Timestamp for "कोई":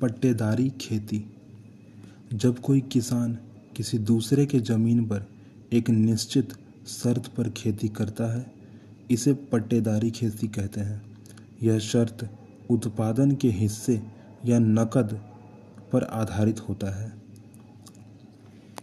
2.58-2.80